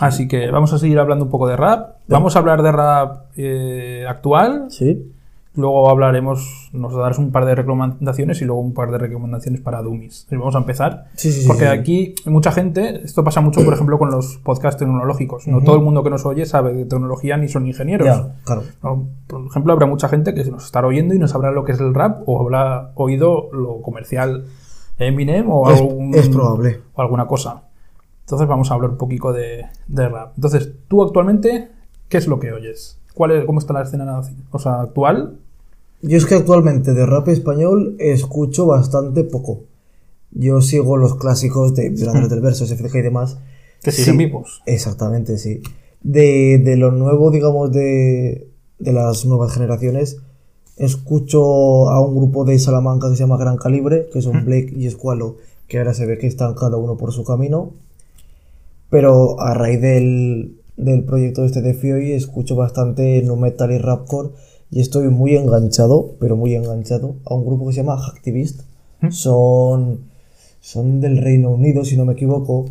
[0.00, 1.96] Así que vamos a seguir hablando un poco de rap.
[2.08, 4.66] Vamos a hablar de rap eh, actual.
[4.70, 5.12] Sí.
[5.54, 9.80] Luego hablaremos, nos darás un par de recomendaciones y luego un par de recomendaciones para
[9.80, 10.26] Dummies.
[10.30, 11.06] Vamos a empezar.
[11.14, 11.70] Sí, sí, sí, Porque sí.
[11.70, 15.46] aquí mucha gente, esto pasa mucho, por ejemplo, con los podcasts tecnológicos.
[15.48, 18.06] No todo el mundo que nos oye sabe de tecnología ni son ingenieros.
[18.06, 18.64] Ya, claro.
[18.82, 19.06] ¿no?
[19.26, 21.80] Por ejemplo, habrá mucha gente que nos estará oyendo y no sabrá lo que es
[21.80, 24.44] el rap o habrá oído lo comercial
[24.98, 26.80] Eminem o, Es- algún- es probable.
[26.94, 27.62] o alguna cosa.
[28.26, 30.32] Entonces vamos a hablar un poquito de, de rap.
[30.34, 31.68] Entonces, tú actualmente,
[32.08, 32.98] ¿qué es lo que oyes?
[33.14, 35.38] ¿Cuál es, ¿Cómo está la escena o sea, actual?
[36.02, 39.60] Yo es que actualmente de rap español escucho bastante poco.
[40.32, 43.38] Yo sigo los clásicos de Violadores del Verso, SFDG y demás.
[43.82, 44.18] Que siguen Sí.
[44.26, 44.62] vivos.
[44.66, 45.62] Exactamente, sí.
[46.02, 48.48] De, de lo nuevo, digamos, de,
[48.80, 50.18] de las nuevas generaciones,
[50.76, 54.86] escucho a un grupo de Salamanca que se llama Gran Calibre, que son Blake y
[54.86, 55.36] Escualo,
[55.68, 57.72] que ahora se ve que están cada uno por su camino.
[58.90, 64.30] Pero a raíz del, del proyecto este de FIOI, escucho bastante nu metal y rapcore
[64.70, 68.62] y estoy muy enganchado, pero muy enganchado, a un grupo que se llama Hacktivist.
[69.10, 70.00] Son,
[70.60, 72.66] son del Reino Unido, si no me equivoco,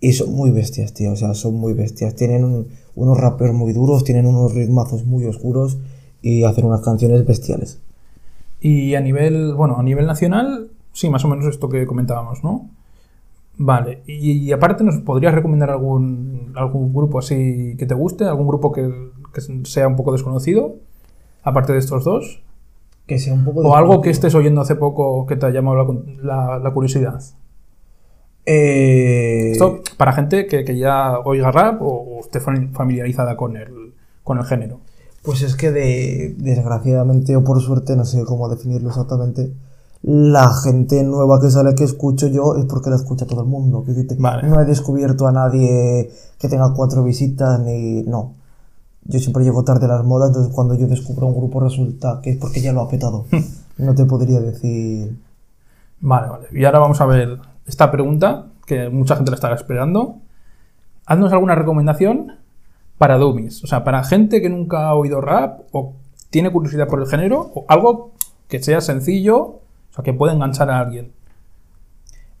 [0.00, 1.12] y son muy bestias, tío.
[1.12, 2.14] O sea, son muy bestias.
[2.14, 5.78] Tienen un- unos rappers muy duros, tienen unos ritmazos muy oscuros
[6.22, 7.78] y hacen unas canciones bestiales.
[8.60, 12.68] Y a nivel, bueno, a nivel nacional, sí, más o menos esto que comentábamos, ¿no?
[13.58, 18.46] Vale, y, y aparte nos podrías recomendar algún, algún grupo así que te guste, algún
[18.48, 20.76] grupo que, que sea un poco desconocido,
[21.42, 22.42] aparte de estos dos,
[23.06, 25.76] Que sea un poco o algo que estés oyendo hace poco que te ha llamado
[26.22, 27.20] la, la- la curiosidad.
[28.44, 33.56] Eh, Esto para gente que, que ya oiga rap o, o esté fam- familiarizada con
[33.56, 34.80] el, con el género.
[35.22, 39.52] Pues es que de, desgraciadamente o por suerte, no sé cómo definirlo exactamente,
[40.02, 43.84] la gente nueva que sale que escucho yo es porque la escucha todo el mundo.
[44.18, 44.48] Vale.
[44.48, 48.02] No he descubierto a nadie que tenga cuatro visitas ni...
[48.02, 48.34] No.
[49.04, 52.30] Yo siempre llego tarde a las modas, entonces cuando yo descubro un grupo resulta que
[52.30, 53.26] es porque ya lo ha petado.
[53.78, 55.16] no te podría decir...
[56.00, 56.46] Vale, vale.
[56.52, 60.16] Y ahora vamos a ver esta pregunta, que mucha gente la estará esperando.
[61.06, 62.32] Haznos alguna recomendación
[62.98, 65.94] para dummies, o sea, para gente que nunca ha oído rap o
[66.30, 68.12] tiene curiosidad por el género, o algo
[68.48, 69.60] que sea sencillo,
[69.96, 71.12] sea, que pueda enganchar a alguien.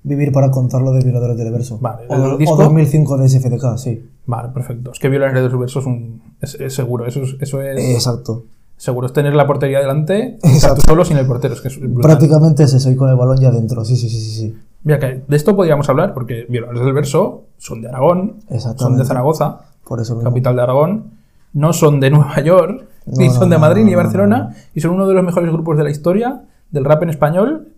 [0.02, 1.78] Vivir para contarlo de Violadores del Verso.
[1.80, 2.56] Vale, o, ¿el o disco?
[2.56, 4.08] 2005 de SFDK, sí.
[4.26, 4.92] Vale, perfecto.
[4.92, 7.94] Es que violar de su verso es, un, es, es seguro, eso es, eso es
[7.94, 8.44] Exacto.
[8.76, 9.06] seguro.
[9.08, 11.54] Es tener la portería delante, o tú solo sin el portero.
[11.54, 11.80] Es que es.
[12.00, 13.84] Prácticamente es eso, y con el balón ya dentro.
[13.84, 14.30] Sí, sí, sí, sí.
[14.30, 14.58] sí.
[14.84, 18.36] Mira, que de esto podríamos hablar, porque violadores del verso son de Aragón,
[18.76, 20.30] son de Zaragoza, Por eso mismo.
[20.30, 21.04] capital de Aragón,
[21.52, 24.80] no son de Nueva York, ni No, son de Madrid no, ni de Barcelona, y
[24.80, 27.72] son uno de los mejores grupos de la historia del rap en español,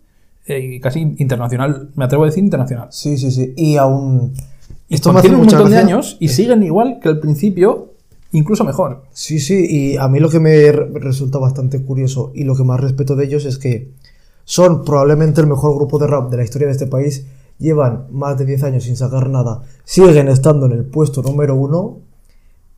[0.47, 2.89] eh, y casi internacional, me atrevo a decir internacional.
[2.91, 3.53] Sí, sí, sí.
[3.57, 4.33] Y aún.
[4.89, 7.93] Esto me hace un montón de años y siguen igual que al principio,
[8.33, 9.03] incluso mejor.
[9.13, 9.67] Sí, sí.
[9.69, 13.15] Y a mí lo que me re- resulta bastante curioso y lo que más respeto
[13.15, 13.93] de ellos es que
[14.45, 17.27] Son probablemente el mejor grupo de rap de la historia de este país.
[17.59, 19.61] Llevan más de 10 años sin sacar nada.
[19.85, 21.99] Siguen estando en el puesto número uno,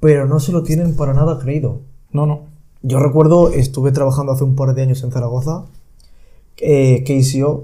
[0.01, 1.83] pero no se lo tienen para nada creído.
[2.11, 2.41] No, no.
[2.83, 5.67] Yo recuerdo, estuve trabajando hace un par de años en Zaragoza.
[6.61, 7.03] Eh,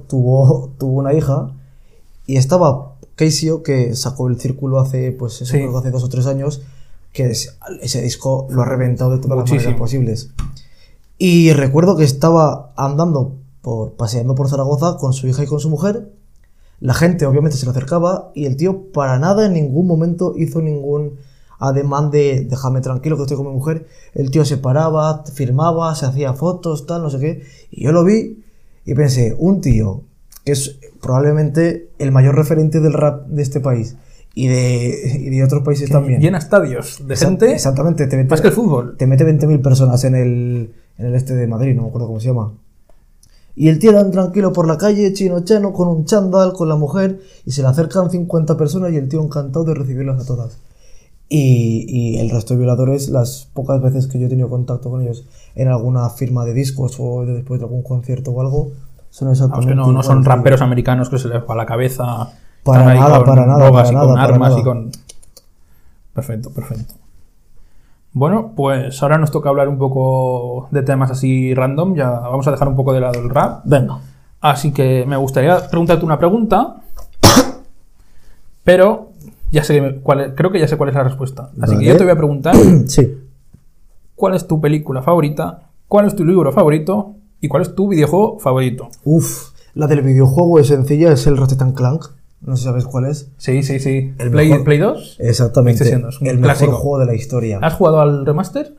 [0.08, 1.50] tuvo, tuvo una hija
[2.26, 2.94] y estaba
[3.62, 5.62] que sacó el círculo hace, pues eso, Sí.
[5.76, 6.62] hace dos o tres años,
[7.12, 10.30] que es- ese disco lo ha reventado de todas las maneras posibles.
[11.18, 13.32] Y recuerdo que estaba andando,
[13.62, 16.12] por, paseando por Zaragoza con su hija y con su mujer.
[16.78, 20.60] La gente obviamente se le acercaba y el tío para nada en ningún momento hizo
[20.60, 21.14] ningún
[21.58, 23.86] ademán de déjame tranquilo que estoy con mi mujer.
[24.12, 27.42] El tío se paraba, firmaba, se hacía fotos, tal, no sé qué.
[27.70, 28.44] Y yo lo vi
[28.86, 30.02] y pensé, un tío
[30.44, 33.96] que es probablemente el mayor referente del rap de este país
[34.34, 36.20] y de, y de otros países también.
[36.20, 37.52] Llena estadios de Exact- gente.
[37.52, 38.96] Exactamente, te mete, Más que el fútbol.
[38.96, 42.20] te mete 20.000 personas en el, en el este de Madrid, no me acuerdo cómo
[42.20, 42.52] se llama.
[43.58, 46.76] Y el tío tan tranquilo por la calle, chino chano, con un chándal, con la
[46.76, 50.58] mujer, y se le acercan 50 personas y el tío encantado de recibirlas a todas.
[51.28, 55.02] Y, y el resto de violadores, las pocas veces que yo he tenido contacto con
[55.02, 55.24] ellos
[55.56, 58.70] en alguna firma de discos o de- después de algún concierto o algo,
[59.10, 62.30] son Vamos, exactamente que no, no son raperos americanos que se les va la cabeza.
[62.62, 64.60] Para nada, con para nada, drogas para y nada, con para armas nada.
[64.60, 64.90] y con.
[66.14, 66.94] Perfecto, perfecto.
[68.12, 71.94] Bueno, pues ahora nos toca hablar un poco de temas así random.
[71.96, 73.60] Ya vamos a dejar un poco de lado el rap.
[73.64, 73.98] Venga.
[74.40, 76.76] Así que me gustaría preguntarte una pregunta.
[78.64, 79.10] Pero
[79.50, 81.50] ya sé cuál creo que ya sé cuál es la respuesta.
[81.60, 82.54] Así que yo te voy a preguntar
[82.86, 83.14] Sí.
[84.14, 88.38] cuál es tu película favorita, cuál es tu libro favorito y cuál es tu videojuego
[88.38, 88.88] favorito.
[89.04, 92.04] Uf, la del videojuego es sencilla, es el Ratchet Clank.
[92.42, 93.30] No sé si sabes cuál es.
[93.38, 94.12] Sí, sí, sí.
[94.18, 95.16] El Play, mejor- Play 2.
[95.20, 95.84] Exactamente.
[95.90, 96.70] El clásico.
[96.70, 97.58] mejor juego de la historia.
[97.62, 98.74] ¿Has jugado al remaster?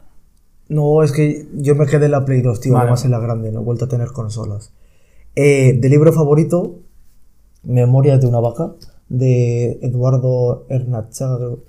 [0.70, 2.84] No, es que yo me quedé en la Play 2, tío, Vale.
[2.84, 4.74] además en la grande, no he vuelto a tener consolas.
[5.36, 6.80] Eh, de libro favorito,
[7.64, 8.72] Memorias de una vaca,
[9.10, 11.60] de Eduardo Hernachaga, creo.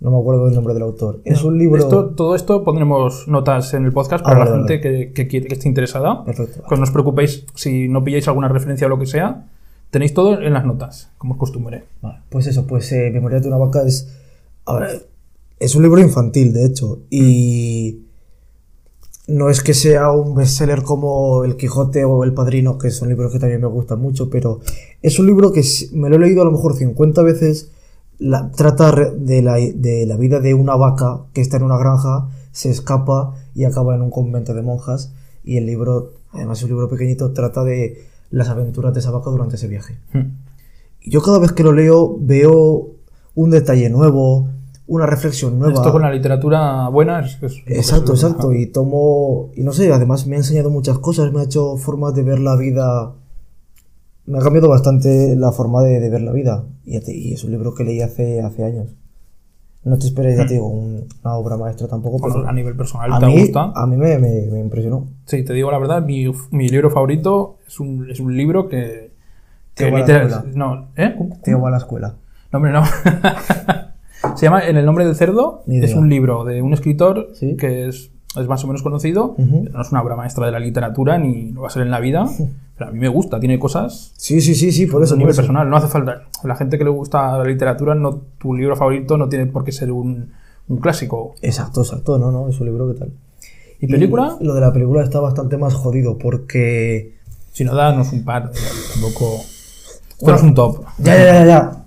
[0.00, 1.20] no me acuerdo del nombre del autor.
[1.24, 1.78] Es un libro...
[1.82, 5.38] Esto, todo esto pondremos notas en el podcast Ah, para la gente que, que que
[5.38, 6.24] esté interesada.
[6.24, 6.62] Perfecto.
[6.68, 9.46] Pues no os preocupéis si no pilláis alguna referencia o lo que sea.
[9.90, 11.84] Tenéis todo en las notas, como es costumbre.
[12.02, 14.08] Vale, pues eso, pues eh, Memorias de una vaca es...
[14.66, 15.06] a ver,
[15.60, 18.00] es un libro infantil, de hecho, y
[19.26, 23.32] no es que sea un bestseller como El Quijote o El Padrino, que son libros
[23.32, 24.60] que también me gustan mucho, pero
[25.02, 27.70] es un libro que me lo he leído a lo mejor 50 veces,
[28.18, 32.28] la- trata de la, de la vida de una vaca que está en una granja,
[32.52, 36.70] se escapa y acaba en un convento de monjas, y el libro, además es un
[36.70, 39.96] libro pequeñito, trata de las aventuras de esa vaca durante ese viaje.
[40.12, 40.36] Hmm.
[41.06, 42.88] Yo cada vez que lo leo veo
[43.34, 44.48] un detalle nuevo,
[44.86, 45.74] una reflexión nueva.
[45.74, 47.42] Esto con la literatura buena es...
[47.42, 48.52] es- Exacto, exacto.
[48.52, 52.14] Y tomo, y no sé, además me ha enseñado muchas cosas, me ha hecho formas
[52.14, 53.12] de ver la vida.
[54.26, 56.64] Me ha cambiado bastante la forma de, de ver la vida.
[56.84, 58.88] Y, te- y es un libro que leí hace, hace años.
[59.84, 63.12] No te esperes, ya te digo, un- una obra maestra tampoco, Bueno, a nivel personal
[63.12, 63.70] a te mí, gusta.
[63.74, 65.08] a mí me, me- me impresionó.
[65.26, 69.12] Sí, te digo la verdad, mi, mi libro favorito es un, es un libro que...
[69.74, 70.44] Te que va a la escuela.
[70.54, 71.14] no, ¿eh?
[71.42, 72.14] Te a la escuela.
[72.52, 72.82] No, hombre, no.
[74.36, 75.62] Se llama En el nombre del cerdo.
[75.66, 77.56] Es un libro de un escritor Sí.
[77.56, 79.34] que es, es más o menos conocido.
[79.38, 79.68] Ujú.
[79.72, 82.00] No es una obra maestra de la literatura ni lo va a ser en la
[82.00, 82.26] vida.
[82.76, 85.12] Pero a mí me gusta, tiene cosas Sí, sí, sí, sí, por eso.
[85.12, 85.42] a por nivel eso.
[85.42, 85.68] personal.
[85.70, 86.22] No hace falta.
[86.42, 89.70] La gente que le gusta la literatura, no, tu libro favorito no tiene por qué
[89.70, 90.32] ser un,
[90.68, 91.34] un clásico.
[91.42, 93.12] Exacto, exacto, no, no, es un libro que tal.
[93.80, 94.36] ¿Y película?
[94.40, 97.14] Lo de la película está bastante más jodido porque.
[97.52, 98.50] Si no, danos un par.
[98.94, 99.36] Tampoco.
[99.36, 100.84] Esto no es un top.
[100.98, 101.83] Ya, ya, ya, ya.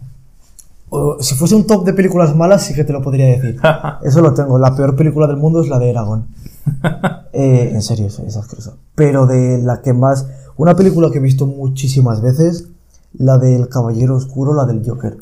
[0.90, 3.60] O, si fuese un top de películas malas, sí que te lo podría decir.
[4.04, 4.58] Eso lo tengo.
[4.58, 6.28] La peor película del mundo es la de Eragon.
[7.40, 8.78] Eh, en serio, es, es asqueroso.
[8.96, 10.26] Pero de la que más.
[10.56, 12.70] Una película que he visto muchísimas veces,
[13.14, 15.18] la del Caballero Oscuro, la del Joker.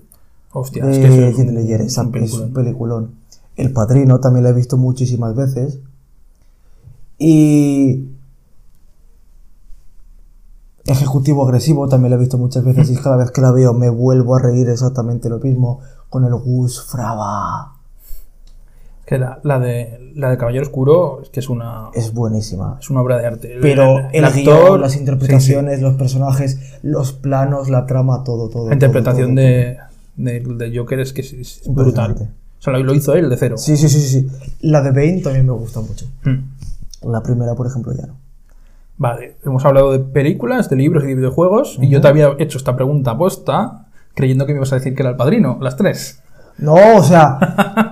[0.53, 3.15] Hostia, es de que eso es un- Ledger, es esa- un es un peliculón.
[3.57, 5.79] El Padrino también la he visto muchísimas veces.
[7.17, 8.05] Y.
[10.85, 13.89] Ejecutivo agresivo también la he visto muchas veces y cada vez que la veo me
[13.89, 17.73] vuelvo a reír exactamente lo mismo con el Gus Fraba.
[19.05, 22.77] Que la, la de la de Caballero Oscuro es que es una, Es buenísima.
[22.79, 23.57] es una obra de arte.
[23.61, 25.01] Pero el, actor, guion, las sí, sí.
[25.01, 28.67] interpretaciones, los personajes, los planos, la trama, todo, todo.
[28.67, 29.85] La interpretación todo, todo,
[30.17, 32.15] de, de, de Joker es que es, es brutal.
[32.59, 33.57] O sea, lo, lo hizo él de cero.
[33.57, 34.27] Sí, sí, sí, sí, sí.
[34.61, 36.07] La de Bane también me gusta mucho.
[36.23, 37.11] Mm.
[37.11, 38.24] La primera, por ejemplo, ya no.
[38.97, 41.77] Vale, hemos hablado de películas, de libros y de videojuegos.
[41.81, 45.01] Y yo te había hecho esta pregunta aposta creyendo que me ibas a decir que
[45.03, 46.21] era el padrino, las tres.
[46.57, 47.37] No, o sea,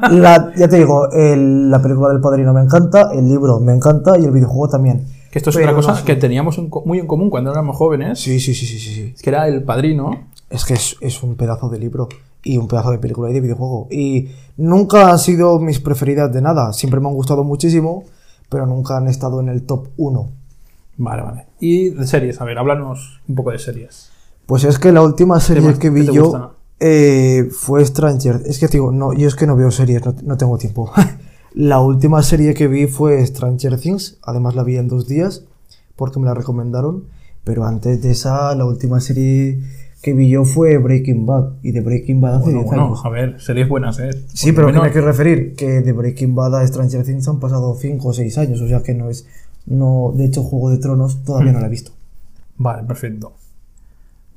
[0.12, 4.18] la- ya te digo, el- la película del padrino me encanta, el libro me encanta
[4.18, 5.06] y el videojuego también.
[5.30, 7.76] Que esto es Pero otra cosa no que teníamos en muy en común cuando éramos
[7.76, 8.20] jóvenes.
[8.20, 8.94] Sí, sí, sí, sí, sí.
[8.94, 9.12] sí.
[9.16, 10.28] Es que era el padrino.
[10.50, 12.08] Es que es, es un pedazo de libro
[12.44, 13.88] y un pedazo de película y de videojuego.
[13.92, 16.72] Y nunca han sido mis preferidas de nada.
[16.72, 18.04] Siempre me han gustado muchísimo,
[18.48, 20.30] pero nunca han estado en el top 1.
[20.97, 21.45] Vale, vale.
[21.60, 24.10] Y de series, a ver, háblanos un poco de series.
[24.45, 28.41] Pues es que la última serie más- que vi te yo eh, fue Stranger.
[28.45, 30.91] Es que digo, no, yo es que no veo series, no, no tengo tiempo.
[31.53, 34.17] la última serie que vi fue Stranger Things.
[34.23, 35.45] Además la vi en dos días
[35.95, 37.06] porque me la recomendaron.
[37.45, 39.60] Pero antes de esa, la última serie
[40.01, 41.53] que vi yo fue Breaking Bad.
[41.62, 43.01] Y de Breaking Bad hace Bueno, 10 bueno, años.
[43.06, 44.10] a ver, series buenas, ¿eh?
[44.34, 47.03] Sí, Por pero lo me hay menos- que referir que de Breaking Bad a Stranger
[47.03, 48.62] Things han pasado 5 o 6 años.
[48.62, 49.25] O sea que no es.
[49.65, 51.91] No, de hecho, Juego de Tronos todavía no la he visto.
[52.58, 53.34] Vale, perfecto.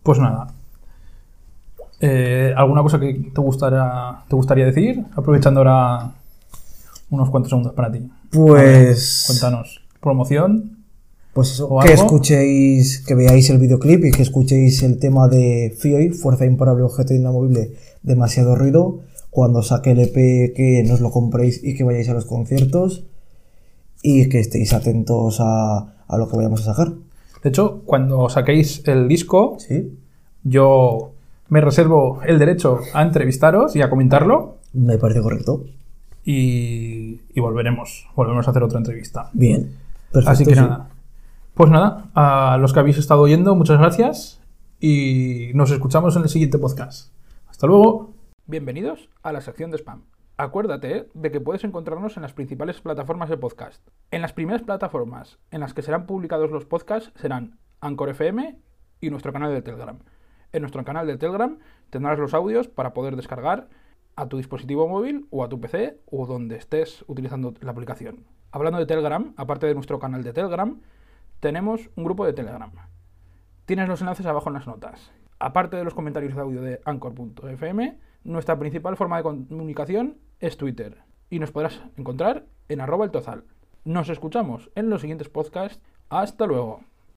[0.02, 0.48] Pues nada.
[2.00, 5.04] Eh, ¿Alguna cosa que te gustaría, te gustaría decir?
[5.14, 6.12] Aprovechando ahora
[7.10, 8.08] unos cuantos segundos para ti.
[8.30, 9.24] Pues.
[9.26, 9.82] Cuéntanos.
[10.00, 10.76] ¿Promoción?
[11.32, 12.04] Pues eso, ¿O que algo?
[12.04, 17.12] escuchéis, que veáis el videoclip y que escuchéis el tema de FIOI, Fuerza Imparable Objeto
[17.12, 22.14] Inamovible, demasiado ruido, cuando saque el EP que nos lo compréis y que vayáis a
[22.14, 23.04] los conciertos
[24.08, 26.92] y que estéis atentos a, a lo que vayamos a sacar.
[27.42, 29.98] De hecho, cuando saquéis el disco, ¿Sí?
[30.44, 31.10] yo
[31.48, 34.58] me reservo el derecho a entrevistaros y a comentarlo.
[34.72, 35.64] Me parece correcto.
[36.24, 38.06] Y, y volveremos.
[38.14, 39.28] Volveremos a hacer otra entrevista.
[39.32, 39.74] Bien.
[40.12, 40.30] Perfecto.
[40.30, 40.60] Así que sí.
[40.60, 40.88] nada.
[41.54, 44.40] Pues nada, a los que habéis estado oyendo, muchas gracias
[44.78, 47.10] y nos escuchamos en el siguiente podcast.
[47.48, 48.12] Hasta luego.
[48.46, 50.02] Bienvenidos a la sección de spam.
[50.38, 53.88] Acuérdate de que puedes encontrarnos en las principales plataformas de podcast.
[54.10, 58.58] En las primeras plataformas en las que serán publicados los podcasts serán Anchor FM
[59.00, 59.98] y nuestro canal de Telegram.
[60.52, 63.70] En nuestro canal de Telegram tendrás los audios para poder descargar
[64.14, 68.26] a tu dispositivo móvil o a tu PC o donde estés utilizando la aplicación.
[68.50, 70.82] Hablando de Telegram, aparte de nuestro canal de Telegram,
[71.40, 72.72] tenemos un grupo de Telegram.
[73.64, 75.12] Tienes los enlaces abajo en las notas.
[75.38, 80.98] Aparte de los comentarios de audio de anchor.fm, nuestra principal forma de comunicación es Twitter
[81.30, 83.44] y nos podrás encontrar en arroba el tozal.
[83.84, 85.80] Nos escuchamos en los siguientes podcasts.
[86.08, 86.80] Hasta luego.